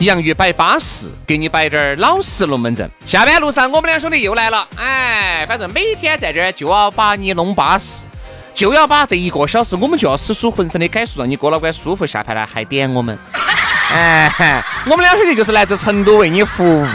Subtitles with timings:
[0.00, 2.90] 洋芋摆巴适，给你摆点儿老实龙门阵。
[3.06, 4.66] 下班路上，我们两兄弟又来了。
[4.76, 8.04] 哎，反正每天在这儿就要把你弄巴适，
[8.54, 12.06] 就要把这一个小时，我们就要使出浑身的解数，让你哥老倌舒服。
[12.06, 13.18] 下盘来还点我们。
[13.92, 16.86] 哎，我们两兄弟就是来自成都为你服务。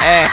[0.00, 0.28] 哎，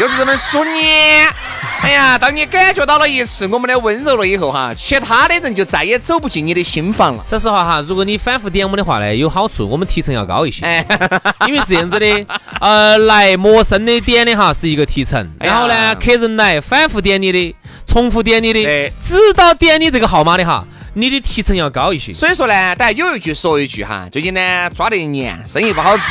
[0.00, 1.32] 就是这么数年。
[1.82, 7.22] 哎呀，当你感觉到了一次我们的温柔了以后哈，其他的人就再也走不进你的心房了。
[7.22, 10.64] 说实话哈，如果你反复点我们的话呢，有好处，我们提成要高一些。
[10.66, 10.84] 哎，
[11.46, 12.26] 因为是这样子的，
[12.60, 17.54] 呃，来陌生的点的哈是一个提成，然后呢，客人来反复点你的，
[17.86, 20.64] 重复点你的对，直到点你这个号码的哈，
[20.98, 22.10] 你的提成要高一些。
[22.14, 26.06] 所以说呢，大家有一句说一句哈，最近呢抓得严，生意不好做。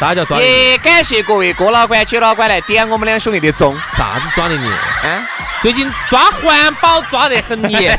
[0.00, 0.42] 啥叫抓的？
[0.42, 3.76] 也感谢各位哥老倌、姐老倌来点我们两兄弟的钟。
[3.86, 4.64] 啥子抓得严？
[4.64, 5.28] 啊，
[5.60, 7.98] 最近抓环保抓得很严。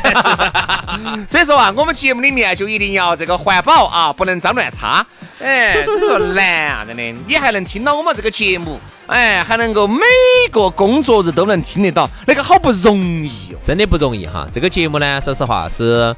[1.30, 5.06] 所以说啊，我们节目里面就一定要这个环保啊，不能脏乱差。
[5.38, 7.14] 哎，所以说难啊，真的。
[7.28, 10.02] 你还能听到我们这个节目，哎，还能够每
[10.50, 13.58] 个工作日都能听得到，那个好不容易哦。
[13.62, 14.48] 真的不容易哈。
[14.52, 16.14] 这个节目呢，说实话是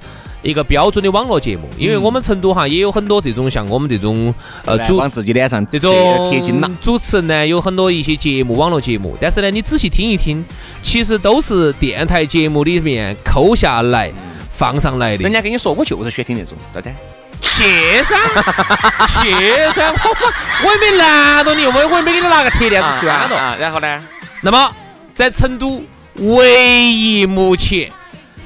[0.46, 4.32] 一个标准的网络节目，因为我们成都哈也有很多这种像我们这种
[4.64, 6.70] 呃主往自己脸上这种贴金了。
[6.80, 10.44] 主持人呢有很多一些节目，网络节目，但是呢，你仔细听一听，
[10.80, 14.12] 其实都是电台节目里面抠下来
[14.52, 15.32] 放上来的人。
[15.32, 16.94] 家跟你说，我就是喜欢听那种，对不对？
[17.42, 17.64] 去
[18.02, 18.14] 噻，
[19.20, 19.30] 去
[19.74, 20.32] 噻，我我
[20.64, 23.36] 我也没拦着你，我我也没给你拿个铁链子拴着。
[23.36, 24.04] 啊，然后呢？
[24.40, 24.72] 那么，
[25.12, 25.82] 在成都
[26.14, 27.90] 唯一目前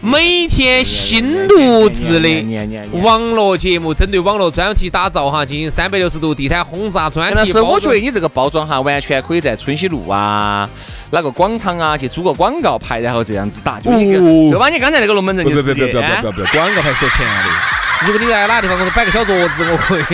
[0.02, 7.34] 每天新录制的网络节目，针对网络专题打造哈，进行三百六十度地毯轰炸专题。
[7.36, 10.66] 但是我觉得你这个包装哈，完全可以在春熙路啊，
[11.10, 13.90] 哪个广场啊去租个广告牌，然后这样子打，就
[14.50, 18.06] 就把你刚才那个龙门阵不不就直接不不不要不要，广告牌说钱的。
[18.06, 20.04] 如果你在哪个地方给我摆个小桌子，我可以。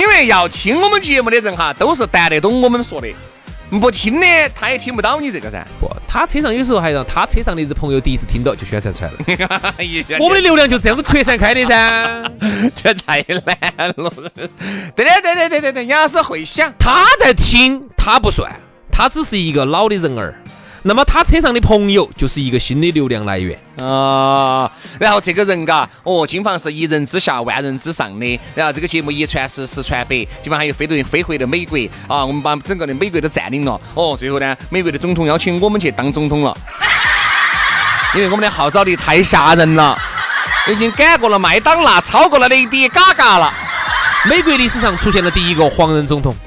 [0.00, 3.08] 因为要听我们节目的人哈，都是谈得懂我们说的，
[3.80, 5.64] 不听的他也听不到你这个噻。
[5.80, 9.74] 不，他车上有时候还让他车上的朋友第一次听到就宣传出来了。
[10.18, 12.30] 我我们的流量就这样子扩散开的噻。
[12.76, 14.12] 这太难了。
[14.94, 18.52] 对对对对对对对，杨老师会想，他在听，他不算，
[18.90, 20.41] 他只是一个老的人儿。
[20.84, 23.56] 那么他车上的朋友就是一个新的流量来源。
[23.78, 31.78] 啊，然后这个人嘎，哦，金房是一人之下万人之上的，然后这个节目一传十，十传百，基本上还有飞对飞回了美国
[32.08, 36.56] 啊，我们把整个的美国都占领了，哦，最后呢，美国的总统邀请我们去当总统了，
[38.14, 39.96] 因为我们的号召力太吓人了，
[40.68, 43.52] 已经赶过了麦当娜，超过了雷迪嘎嘎了。
[44.24, 46.32] 美国历史上出现了第一个黄人总统。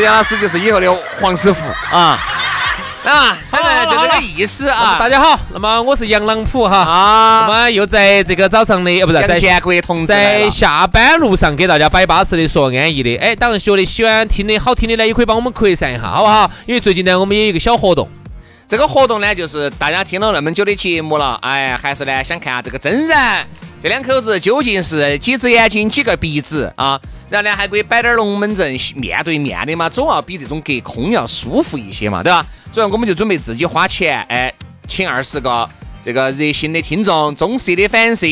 [0.00, 1.60] 杨老师就是以后的黄师傅
[1.90, 2.18] 啊。
[3.04, 4.96] 啊，反正就这个意思啊。
[4.98, 13.14] 大家好，那么我是杨朗普哈，那啊，么又在这个早上的，呃，不是在杨建国同志在下班路上给大家摆巴适的说安逸的。
[13.16, 16.50] 哎，当然学的喜欢听的好听的呢，也可以帮我们扩散一下，好不好？
[16.64, 18.08] 因为最近呢，我们也有一个小活动。
[18.66, 23.46] 这个活动呢，就是大家听了那么久的节目了，哎，还是呢想看下这个真人，
[23.82, 26.98] 这两口子究竟是几只眼睛几个鼻子啊？
[27.34, 32.46] 然后呢，还可以摆点龙门阵，面对面的嘛，总要比这种隔空要舒服一些嘛，对吧？
[32.72, 34.54] 所以我们就准备自己花钱，哎，
[34.86, 35.68] 请二十个
[36.04, 38.26] 这个热心的听众、忠实的粉丝，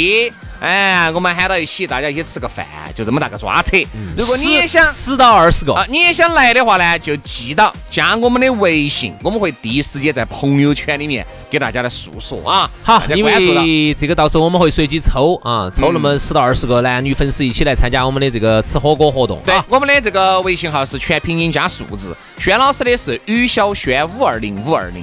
[0.60, 3.78] 哎，我们喊到一起，大家一起吃个饭，就这么大个抓扯。
[4.14, 12.70] 如果你也想十到二十个啊，你也想来的话呢，就记到加我们的微信，我们会第一时间在朋友圈里面给大家来诉说啊。
[12.82, 19.40] 好因为这个到时候我们会随机抽啊，抽那么十到二十个男女粉丝一起来参加我们的这个吃火锅活动。
[19.46, 25.02] 对啊，我们的这个微信号是全拼音加数字，轩老师的是于小轩五二零五二零，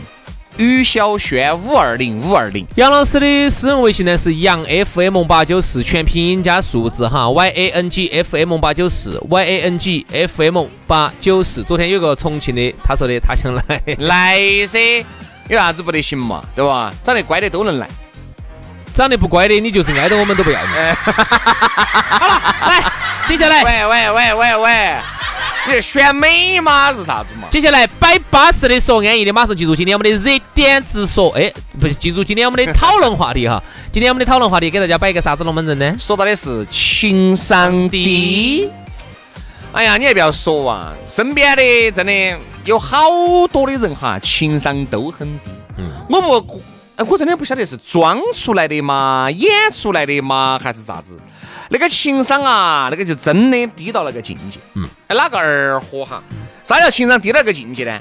[0.59, 2.67] 于小轩五二零五二零。
[2.75, 11.63] 杨老师的私人微信呢是杨 FM 八九四，全拼音加数字哈，Y A N G F M 八九四，Y A N G F M 八九四。
[11.63, 15.05] 昨天有个重庆的，他说的他想来，来噻，
[15.47, 16.43] 有啥子不得行嘛？
[16.53, 16.93] 对吧？
[17.05, 17.87] 长得乖的都能来。
[18.93, 20.67] 长得不乖的你就是挨着我们都不要你。
[21.07, 22.83] 好了，来，
[23.25, 24.97] 接下来喂喂喂喂喂，
[25.69, 26.91] 你选美吗？
[26.91, 27.47] 是啥子嘛？
[27.51, 33.61] 接下来摆巴适的说安逸的，马上记住今天我们的热点直说，哎，不是记住今天我们的 讨论话题哈。
[33.91, 35.95] 今天我们的讨论话题给大家摆一个啥子龙门阵呢？
[35.99, 38.69] 说到的是情商低。
[39.71, 42.99] 哎呀，你还不要说啊，身边的真的有好
[43.51, 45.51] 多的人哈，情商都很低。
[45.77, 46.61] 嗯，我不，
[46.95, 51.19] 哎我真的不晓得是装出来的嘛，演出来的嘛，还是啥子？
[51.69, 54.59] 那个情商啊，那个就真的低到那个境界。
[54.73, 56.21] 嗯，哎，哪个二货哈？
[56.63, 57.99] 啥叫情商低到那个境界呢？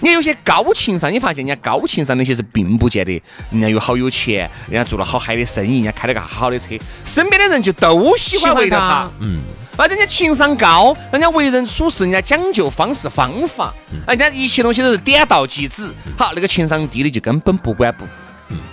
[0.00, 9.08] 你有些高情商，你发现人家高情商那些是并不见得人家有好有钱，人家做了好嗨的生意，人家开了个好好的车，身边的人就都喜欢围着他。
[9.20, 9.42] 嗯，
[9.76, 13.72] 啊，人家情商高，人家为人处事，人家讲究方式方法，
[14.04, 15.90] 啊，人家一切东西都是点到即止。
[16.18, 18.04] 好，那个情商低的就根本不管不。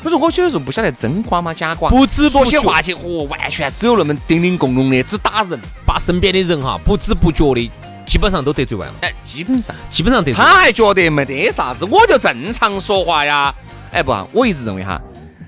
[0.04, 1.54] 不是，我有时候不晓得真瓜吗？
[1.54, 1.90] 假瓜？
[1.90, 5.60] 不知不觉话去，哦，完全只有那么叮叮咣咣的，只打人。
[5.86, 7.72] 把身边的人哈不知不觉的
[8.06, 9.76] 基本上都得罪完了，哎，基本上。
[9.90, 10.36] 基本上得罪。
[10.36, 13.54] 他还觉得没得啥子，我就正常说话呀。
[13.92, 15.02] 哎不，我一直认为哈，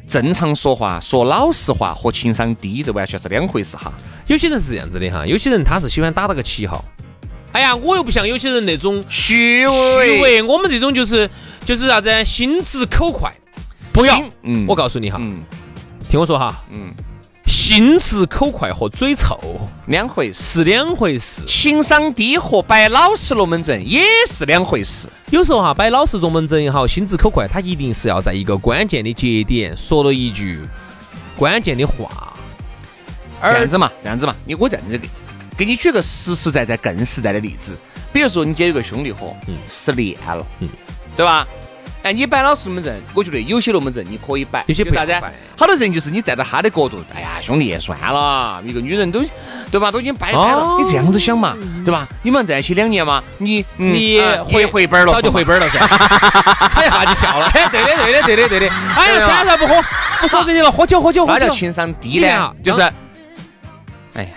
[0.07, 3.91] 正常说话、说老实话和情商低这完全是两回事哈。
[4.27, 6.83] 有些人是这样子的哈，有些人他是喜欢打那个旗号。
[7.51, 11.29] 哎呀，我又不像有些人那种虚伪虚伪，我们这种就是
[11.65, 13.31] 就是啥子，心直口快。
[13.93, 15.43] 不要，嗯我告诉你哈，嗯
[16.09, 16.93] 听我说哈，嗯，
[17.45, 19.39] 心直口快和嘴臭
[19.87, 20.41] 两回事。
[20.41, 21.43] 是两回事。
[21.45, 25.07] 情商低和摆老实龙门阵也是两回事。
[25.29, 30.61] 有时候哈，摆老实龙门阵也好，心直口快，他一定是要在一个关键的节点说了一句
[31.37, 32.33] 关键的话。
[33.41, 35.09] 这样子嘛，这样子嘛，你我这样子给
[35.57, 37.75] 给你举个实实在在、更实在的例子，
[38.13, 40.69] 比如说你今天有个兄弟伙，嗯失恋了，嗯
[41.17, 41.47] 对吧？
[42.03, 45.13] 哎，你摆老实龙门阵，我觉得有些龙门阵你可以摆，有些不啥子？
[45.55, 49.23] 好多人就是你站在他的角度，哎呀，兄弟，算了，一个女人都，
[49.69, 49.91] 对吧？
[49.91, 51.55] 都已经掰开了，哦你这样子想嘛，
[51.85, 52.07] 对吧？
[52.23, 55.79] 你们在一起两年嘛，你嗯你啊回回本了，早就回本了噻。
[56.73, 58.69] 他一下就笑了， 哎，对的，对的，对的，对的。
[58.97, 59.75] 哎呀，算了，不喝，
[60.21, 61.39] 不说这些了，喝酒，喝酒，喝酒。
[61.39, 62.51] 啥叫情商低呢？
[62.63, 62.81] 就是，
[64.13, 64.29] 哎呀，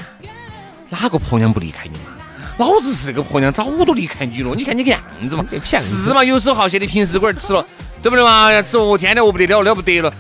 [0.91, 2.11] 哪个婆娘不离开你嘛？
[2.59, 4.55] 老子是那个婆娘，早都离开你了。
[4.55, 5.45] 你看你个样子嘛，
[5.79, 6.23] 是嘛？
[6.23, 7.67] 游手好闲的平时馆吃了，
[8.03, 8.53] 对不对嘛？
[8.53, 10.13] 要吃哦天天饿不得了，了不得了，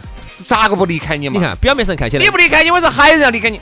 [0.45, 1.39] 咋个不离开你嘛？
[1.39, 3.61] 你看，表面上看起来你，不离开你，为啥还有人要离开你？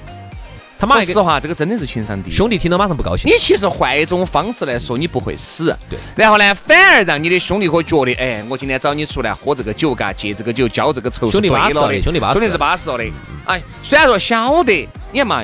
[0.79, 2.29] 他妈说实话，这个真的是情商低。
[2.29, 3.31] 兄弟听到马上不高兴。
[3.31, 5.77] 你其实换一种方式来说，你不会死。
[5.89, 5.97] 对。
[6.17, 13.05] 然后呢，反而让你的兄弟伙觉得，哎，我今天找你出来喝这个酒，嘎，借这个酒，浇这个仇兄弟巴适了的兄弟巴适兄弟是巴适了的。
[13.45, 15.43] 哎，虽然说晓得，你看嘛，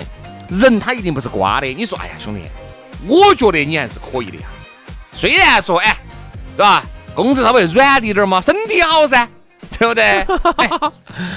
[0.49, 1.69] 人他一定不是瓜的。
[1.69, 2.41] 你说，哎呀，兄弟，
[3.07, 4.43] 我觉得你还是可以的呀。
[5.13, 5.97] 虽然说，哎，
[6.57, 6.85] 对吧？
[7.15, 9.29] 工资稍微软滴点儿嘛，身体好噻，
[9.79, 10.05] 对不对？
[10.57, 10.71] 哎，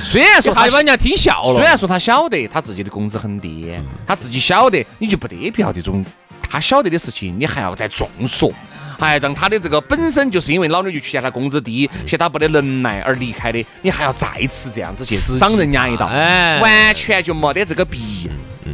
[0.03, 1.53] 虽然说他把人家听笑了。
[1.55, 3.73] 虽然说他晓得他自己的工资很低，
[4.05, 6.05] 他自己晓得，你就不得必要这种
[6.47, 8.53] 他晓得的事情，你还要再重说，
[8.99, 18.31] 还让他的这个本身就是因为老娘就去嫌他工资低，嫌他不得能耐而离开的，你还要再次这样子去伤人家一道，哎完全就没得这个必要，
[18.65, 18.73] 嗯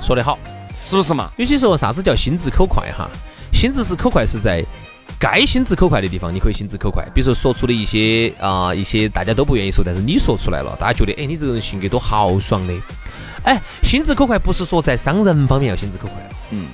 [0.00, 0.38] 说得好。
[0.90, 1.30] 是不是嘛？
[1.36, 3.08] 有些时候啥子叫心直口快哈？
[3.52, 4.64] 心直是口快是在
[5.20, 7.04] 该心直口快的地方，你可以心直口快。
[7.14, 12.74] 比如说说出的一些啊、一些大家都不愿意说，但是你说出来了，大家觉得哎你这个人性格多豪爽的。
[13.44, 16.14] 哎，心直口快不是说在伤人方面要心直口快，
[16.50, 16.66] 嗯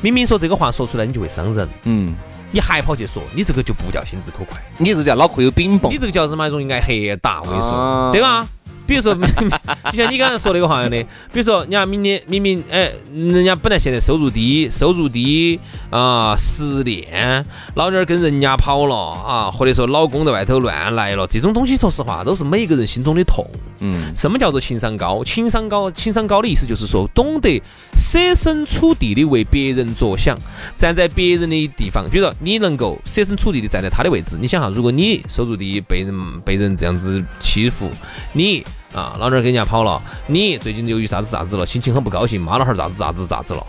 [0.00, 2.14] 明明说这个话说出来你就会伤人，嗯，
[2.50, 6.46] 你还跑去说，你这个就不叫心直口快，你这叫脑壳有饼崩你，这个叫什么？
[6.48, 8.46] 容易挨黑打，我跟你说，啊对吧？
[8.86, 9.14] 比如说，
[9.92, 15.58] 就像你刚才说那个话样的，比如说，你看明年明明哎，人家本来现在收入低，收入低
[15.90, 23.46] 啊、失恋，老娘儿跟人家跑了啊，或者说老公在外头乱来了，这种东西，说实话都是每个人心中的痛。
[23.80, 25.22] 嗯什么叫做情商高？
[25.24, 27.60] 情商高，情商高的意思就是说，懂得
[27.96, 30.38] 设身处地的为别人着想，
[30.78, 37.90] 站在别人的地方，比如说你能够设身处地的站在他的位置，你想哈，如果你收入低，被人被人这样子欺负，
[38.32, 38.64] 你
[38.94, 43.66] 啊，老娘儿跟人家跑了，你最近由于啥子啥子了，心情很不高兴，骂老汉儿咋子咋子咋子了。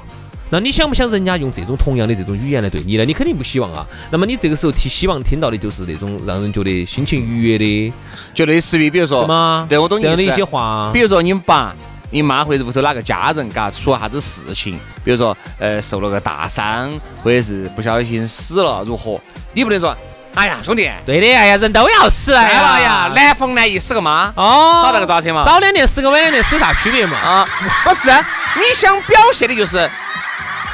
[0.52, 3.04] 那你想不想人家用这种同样的这种语言来对你呢？
[3.04, 3.86] 你肯定不希望啊。
[4.12, 7.94] 那么你这个时候提希望听到的就是那种让人觉得心情愉悦的，
[8.36, 9.26] 就类似于比如说
[9.68, 11.02] 对，我懂你这样的一些话比。
[11.02, 11.76] 如说你爸、
[12.12, 16.92] 你妈或者屋头哪个家人，嘎，出了啥子事情，比如说呃受了个大伤，
[17.24, 19.20] 或者是不小心死了，如何？
[19.52, 19.98] 你不能说，
[20.36, 25.46] 哎呀，兄弟，对的，哎呀，人都要死，哎呀呀，男逢男一死个妈，哦，找那个咋车嘛？
[25.46, 27.18] 早两年死个晚两年死有啥区别嘛？
[27.18, 27.48] 啊，
[27.86, 28.10] 不是，
[28.58, 29.90] 你想表现的就是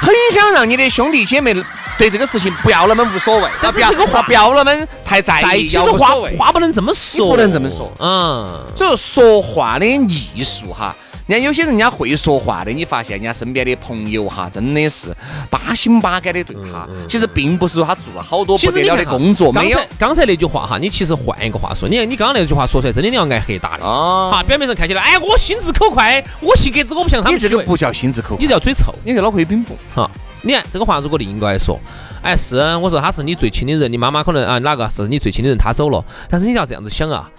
[0.00, 1.54] 很想让你的兄弟姐妹
[1.96, 6.08] 对这个事情不要那么无所谓，不要但是这个话不要那么太在意，在其实话。
[6.36, 10.92] 话不能这么说，你不能这么说嗯，所以说说话的艺术哈，
[11.26, 15.14] 人家有些人家会说话的，你发现人家身边的朋友哈，真的是
[15.48, 16.86] 八心八肝的对他。
[17.08, 23.84] 其实并不是说他做了好多不得了的工作，没有刚才那句话哈，你其实换一个话说，你看你刚刚那句话说出来，真的你要挨黑打的。
[23.84, 24.30] 啊。
[24.32, 28.92] 哈，表面上看起来，哎，我心直口快，我性格子我不像他们你这个不叫心直口快，你这叫嘴臭。
[29.04, 29.76] 你这脑壳有病不？
[29.94, 30.10] 哈，
[30.42, 31.80] 你看这个话，如果另一个来说，
[32.22, 37.30] 哎，是我说他是你最亲的人，你妈妈可能啊哪个是你最亲的人，他走了，但是你要这样子想啊，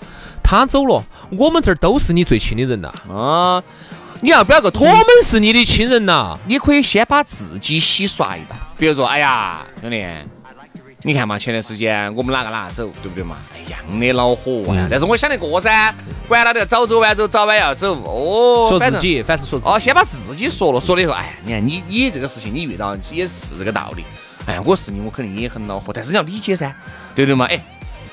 [0.43, 1.03] 他走了，
[1.37, 3.63] 我们这儿都是你最亲的人呐，啊，
[4.21, 6.37] 你要表个图我们是你的亲人呐。
[6.45, 10.05] 你可以先把自己洗刷一道，比如说，哎呀，兄弟，
[11.05, 13.37] 你看嘛，前段时间我们哪个哪个走，对不对嘛？
[13.65, 14.87] 一样的恼火嗯呀。
[14.89, 15.93] 但是我想得过噻，
[16.27, 17.93] 管他的，早走晚走，早晚要走。
[18.05, 18.69] 哦。
[18.69, 24.05] 说自己，凡是说哦，先把自己说了，说了以后，哎，你看你你这个事情你遇到也是这个道理。
[24.45, 26.73] 哎呀，我是你，我肯定也很恼火，但是你要理解噻，
[27.13, 27.45] 对不对嘛？
[27.45, 27.59] 哎，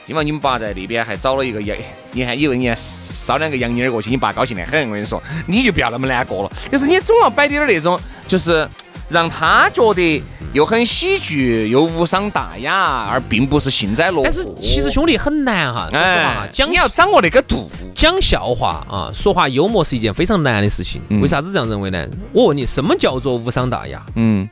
[0.06, 1.76] 因为你们爸在那边还找了一个洋，
[2.11, 4.80] 你还以为你还捎两个洋妮儿过去，你爸高兴得很。
[4.88, 6.52] 我跟你说，你就不要那么难过了。
[6.73, 8.68] 就是你总要摆点儿那种，就是
[9.11, 14.23] 让他觉得又很喜剧，又无伤大雅，而并不是幸灾乐祸。
[14.25, 17.71] 但是其实兄弟很难哈，说实话哈哎，，讲你要掌握那个度。
[17.95, 21.02] 讲笑话啊，说话幽默是一件非常难的事情。
[21.21, 22.07] 为啥子这样认为呢？
[22.33, 24.02] 我问你，什么叫做无伤大雅？
[24.14, 24.49] 嗯，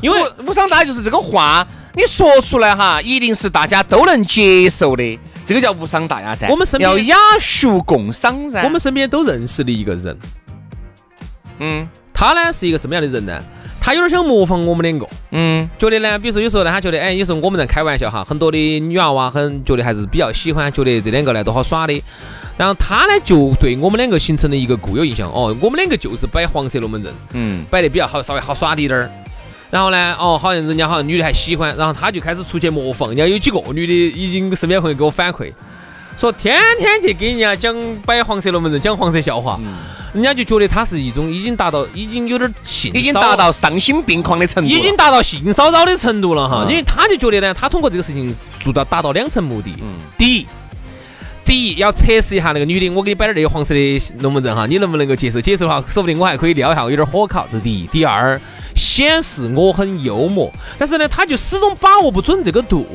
[0.00, 6.46] 因为无无伤大雅就是这个话，你说出来哈，一定是大家都能接受的，这个叫无伤大雅噻。
[6.48, 8.62] 我们身边要雅俗共赏噻。
[8.62, 10.16] 我们身边都认识的一个人，
[11.58, 13.42] 嗯他呢是一个什么样的人呢？
[13.84, 22.02] 他有点想模仿我们两个，嗯觉得呢，比如说有时候呢，他觉得，哎，有时候我们在开玩笑哈，很多的女娃娃很觉得还是比较喜欢，觉得这两个呢都好耍的。
[22.56, 29.10] 然后他呢就对我们两个形成了一个固有印象，哦，我们两个就是摆黄色龙门阵，嗯，摆得比较好，稍微好耍滴点儿。
[29.70, 33.10] 然后呢，哦，好像人家好像女的还喜欢，然后他就开始出去模仿。
[33.10, 35.52] 人家有几个女的已经身边朋友给我反馈，
[36.16, 39.60] 说天天去给人家讲摆黄色龙门阵，讲黄色笑话，
[40.12, 44.68] 人家就觉得他是一种已经达到，已经有点性，已经达到丧心病狂的程度。
[44.68, 46.64] 已经达到性骚扰的程度了哈。
[46.64, 49.74] 嗯因为他就觉得呢，他通过这个事情做到达到两层目的。
[49.82, 50.46] 嗯第一。
[51.44, 55.38] 第一，要测试一下那个女的，我给你摆点那个黄色的龙门阵哈，你能不能够接受？
[55.38, 57.46] 接受的话，说不定我还可以撩一下，我有点火烤。
[57.50, 57.86] 这是第一。
[57.88, 58.40] 第二，
[58.74, 62.86] 显示我很幽默，但是呢，他就始终把握不准这个度。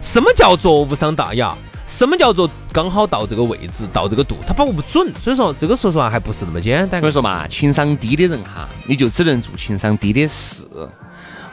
[0.00, 1.54] 什么叫做无伤大雅？
[1.86, 5.12] 什么叫做刚好到这个位置，到这个度，他把握不准。
[5.22, 7.12] 所以说，这个说实话还不是那么简单所以。
[7.12, 10.66] 说嘛，情商低的人哈，你就只能做情商低的事。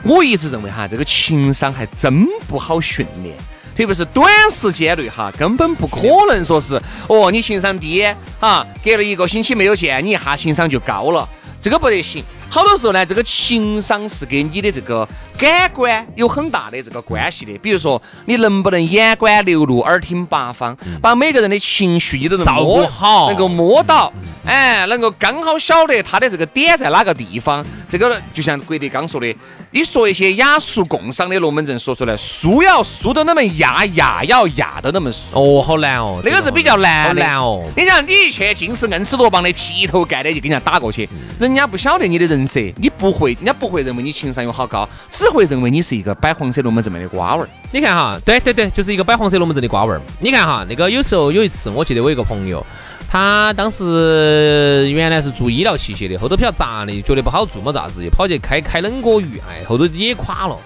[0.02, 3.34] 我一直认为哈，这个情商还真不好训练，
[3.74, 8.04] 特别是短时间内哈，根本不可能说是哦，你情商低
[8.38, 11.26] 哈，隔了一个星期没有见，你一下情商就高了，
[11.64, 12.22] 这个不得行。
[12.50, 17.56] 好多时候呢，这个情商是跟你的这个感官有很大的这个关系的。
[17.62, 24.12] 比如说，你能不能眼观六路，耳听八方，把每个人的情绪你都能照顾摸好能够摸到，
[24.44, 27.64] 哎，能够刚好晓得他的这个点在哪个地方。
[27.94, 29.36] 这个就像郭德纲说的，
[29.70, 35.38] 你说一些雅俗共赏的龙门阵说出来，输要输得那么雅，雅要雅得那么俗。
[35.38, 37.62] 哦，好难哦，那个是比较难好难哦。
[37.76, 41.08] 你想，你一去尽是硬吃多棒的劈头盖脸就给人家打过去，
[41.38, 47.48] 人家不晓得你的人设，你不会，人家不会认为你情商有好高，只会认为你是一个摆黄色龙门阵的瓜娃儿。
[47.70, 50.00] 你看哈，对对对，就是一个摆黄色龙门阵的瓜娃儿。
[50.18, 52.64] 你看哈，那个有时候有一次，我记得我一个朋友，
[53.14, 60.56] 他当时原来是做医疗器械的，后头比较杂的，觉得不好做嘛，咋子，又跑去开开冷锅鱼，哎，后头也垮了。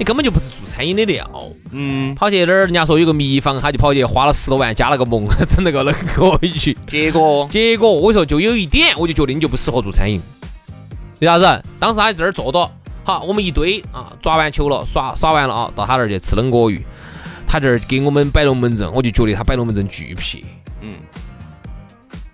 [0.00, 1.30] 你根本就不是做餐饮的料，
[1.70, 6.76] 嗯，跑去那儿，人家说有个秘方，他就跑去花了十多万加了个盟， 整了个冷锅鱼。
[6.88, 10.20] 结果结果我说就有一点，我就觉得你就不适合做餐饮。
[11.20, 11.62] 为啥子？
[11.78, 12.68] 当时他在这儿坐到，
[13.04, 16.84] 好，我们一堆啊，抓完球了，耍耍完了啊，到他那儿去吃冷锅鱼。
[17.46, 20.42] 他这儿给我们摆龙门阵，我就觉得他摆龙门阵巨撇。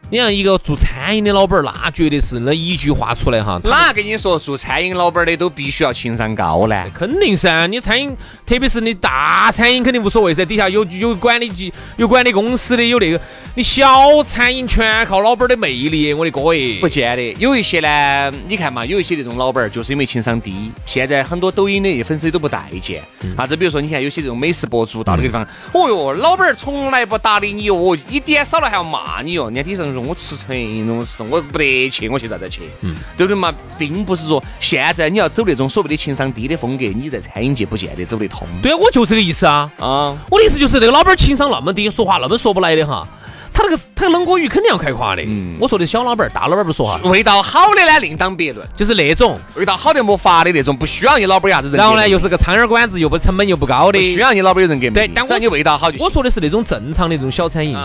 [0.09, 6.85] 嗯，你像一个做餐饮的老板儿，那绝对是那一句话出来哈，他哪跟你说做餐饮老板的都必须要情商高呢？
[6.95, 13.21] 肯定噻，你餐饮，特别是你大餐饮肯定无所谓噻，底下有有管理级、有管理公司的，有那个。
[13.55, 16.79] 你小餐饮全靠老板的魅力，我的哥耶！
[16.81, 23.03] 不见得，有一些呢，你看嘛，有一些那种老板儿就是因为情商低，现在很多抖音的粉丝都不待见。
[23.37, 23.57] 啥子？
[23.57, 29.47] 比如说，你看有些这种美食博主到那个地方，哦哟，老板儿从来不搭理你哦，一点少了还要骂你哦。
[29.47, 32.63] 人家底上说，我吃成那种事，我不得去，我去咋子去？
[32.83, 33.53] 嗯，对不对嘛？
[33.79, 38.47] 并不是说现在你要走那种所谓的情商低的风格，你在餐饮界不见得走得通。
[38.63, 39.71] 对啊，我就这个意思啊。
[39.79, 43.07] 啊，我的意思就是那个老板儿情商那么低，说话那么说不来的哈。
[43.51, 45.23] 他那个他冷锅鱼肯定要开夸的。
[45.27, 46.97] 嗯，我说的小老板儿、大老板儿不说话。
[47.11, 51.77] 味道好的呢，另当别论，就是那种味道好的没法的那种，不需要你老板儿啥子人。
[51.79, 54.89] 然后呢，又是个苍蝇馆子，又不成本又不高的，需要你老板儿有人给。
[54.91, 55.99] 对，但我你味道好就。
[56.05, 57.77] 我说的是那种正常的这种小餐饮。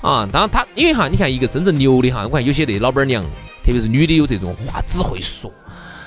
[0.00, 3.22] 啊，当然他因为哈，你看一个真正牛的哈，我看有些那老板娘，
[3.64, 5.52] 特别是女的有这种话只会说。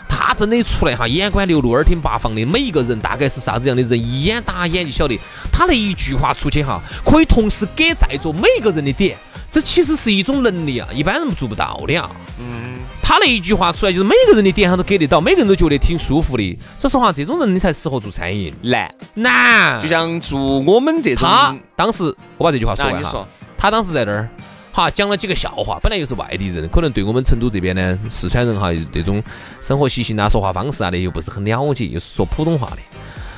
[0.09, 5.19] 他真的出来哈，眼观六路，耳听八方的，每一个人大概是啥子样的人，一眼打眼就晓得。
[5.51, 9.17] 他那一句话出去哈，可以同时给在座每一个人的点，
[9.51, 12.09] 这其实是一种能力啊，一般人做不到的啊。
[12.39, 12.79] 嗯。
[13.05, 16.57] 他那一句话出来，就是每个人的点他都给得到，每个人都觉得挺舒服的。
[16.79, 18.53] 说实话，这种人你才适合做餐饮。
[18.61, 21.27] 难难，就像做我们这种。
[21.27, 22.03] 他当时
[22.37, 23.27] 我把这句话说完哈，
[23.63, 24.27] 他当时在那儿。
[24.73, 29.23] 哈，讲了几个笑话，本来又是外地人，可能对我们成都这边呢，四川人哈，这种
[29.61, 32.77] 生活习性啊、说话方式啊的又不是很了解，又是说普通话的。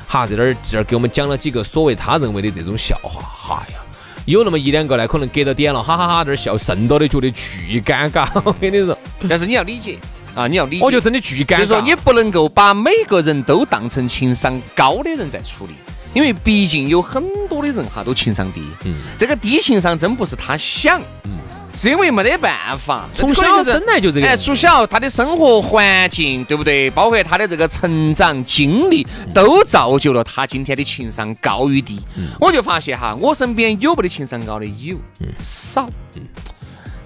[0.08, 3.22] 哈，在那儿这儿给我们讲了几个所谓他认为的这种笑话。
[3.22, 3.80] 哈呀，
[4.26, 8.28] 有那么一两个呢，可能给到点了，哈哈哈，这儿笑剩到的觉得巨尴尬。
[8.44, 8.98] 我跟你说，
[9.30, 10.00] 但是你要理解
[10.34, 11.58] 啊，你要理解，我觉得真的巨尴尬。
[11.60, 15.76] 就是说你不能够把每个人都当成情商高的人在处理。
[16.16, 21.32] 因为毕竟有很多的人哈都情商低，嗯，这个低情商真不是他想，嗯，
[21.74, 26.90] 是因为没得办法，从小生来就这个，哎，从小他的生活环境对不对？
[26.92, 32.02] 包括他的这个成长经历，都造就了他今天的情商高与低。
[32.40, 34.66] 我就发现哈，我身边有没得情商高的？
[34.66, 34.96] 有，
[35.38, 35.90] 少。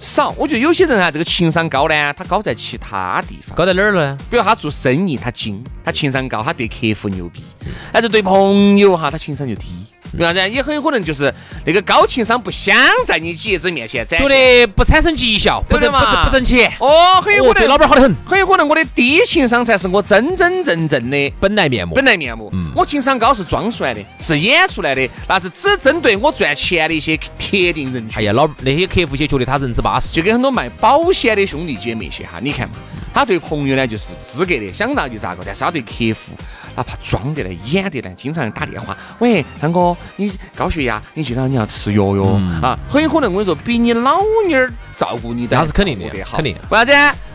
[0.00, 3.54] 少，我觉得有些人啊，这个情商高呢，他高在其他地方。
[3.54, 4.16] 高在哪儿呢？
[4.30, 7.44] 比如他做生意，他精，他情商高，他对客户牛逼。
[7.92, 9.66] 但是对朋友哈，他情商就低。
[10.18, 10.50] 为啥子？
[10.50, 11.32] 也很有可能就是
[11.64, 12.76] 那个高情商不想
[13.06, 16.72] 在你姐子面前展现，觉得不产生绩效，不挣不不挣钱。
[16.78, 21.94] 哦，很有可能对老板好得很，很有可能我的低情商才是我真真正正的本来面目。
[21.94, 27.26] 本来面目，我情商高是装出来的，是演出来的，那是只针对我赚钱的一些特
[27.72, 28.18] 定人群。
[28.18, 32.74] 哎呀，老那些客户些觉得他人之巴适，就跟很多卖保险的兄弟姐妹些哈，你看嘛，
[33.12, 36.32] 他对朋友呢就是资格的，想咋就咋个，但是他对客户。
[36.76, 38.96] 哪怕装的呢，演的呢，经常打电话。
[39.18, 42.78] 喂，张哥，你高血压，你记得你要吃药哟啊！
[42.88, 46.56] 很有可能我跟你说，比你老妞儿照顾你的那是肯定的，肯定。
[46.70, 46.92] 为啥子？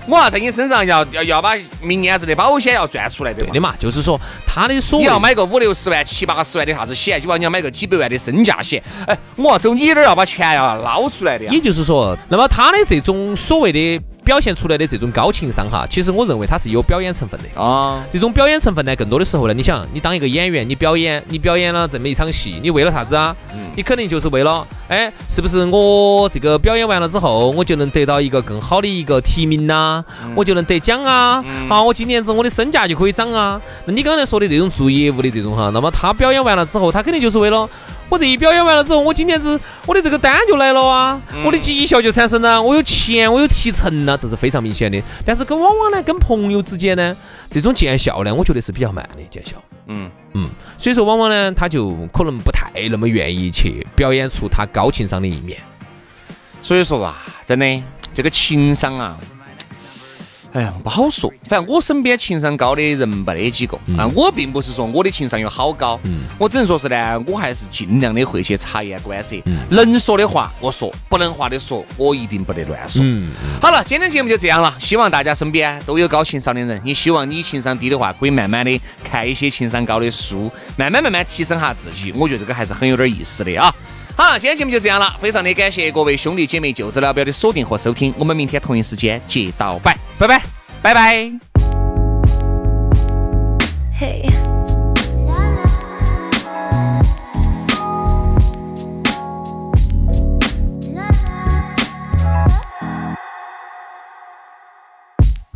[0.08, 8.82] 我要在你身上要要要把明年子的保险要赚出来，对对的嘛，就是说他的所你要买个五六十万、七八十万的啥子险，就把你要买个几百万的身价险。
[9.06, 11.46] 哎，我要走你这儿要把钱要捞出来的。
[11.48, 14.02] 也就是说，那么他的这种所谓的。
[14.26, 18.04] 表现出来的这种高情商哈，其实我认为它是有表演成分的啊。
[18.12, 23.36] 这种表演成分呢，更多的时候呢，你想，你当一个演员，你表演，你表演了这么一场戏，你为了啥子啊？
[23.76, 30.04] 你肯定就是为了，哎，是不是我这个表演完了之后，我就能得到一个更好的一个提名呐？
[30.36, 31.44] 我就能得奖啊？
[31.70, 33.62] 好，我今年子我的身价就可以涨啊？
[33.86, 37.70] 那你刚才说的这种做业务的这种哈，那么他表演完了之后，他肯定就是为了。
[38.08, 45.02] 我这一表演完了之后，我今年子我的这个单就来了啊，我的绩效就产生了，我有钱，我有提成了，这是非常明显的。
[45.26, 47.16] 但是跟往往呢，跟朋友之间呢，
[47.50, 49.54] 这种见效呢，我觉得是比较慢的见效。
[49.88, 55.60] 嗯嗯，所以说往往呢，他就可能不太那么愿意去表演出他高情商的一面。
[56.62, 59.18] 所以说吧，真的这个情商啊。
[60.56, 61.30] 哎呀，不好说。
[61.50, 64.08] 反正我身边情商高的人没得几个啊。
[64.16, 66.00] 我并不是说我的情商有好高，
[66.38, 69.36] 我只能说是呢，我还是尽量的会去察言观色。
[69.70, 73.04] 能说的话我说，不能话的说，我一定不得乱说。
[73.62, 74.74] 好了，今天节目就这样了。
[74.80, 76.82] 希望大家身边都有高情商的人。
[76.86, 82.14] 也希望你情商低的话，可以慢慢的看一些情商高的书，慢慢慢慢提升下自己。
[82.14, 83.70] 我觉得这个还是很有点意思的啊。
[84.18, 90.42] 好，今天节目就这样了，非常的感谢各位兄弟姐妹、舅子老表的锁定和收听，我们明天同一时间接到拜，拜拜，
[90.82, 91.32] 拜拜。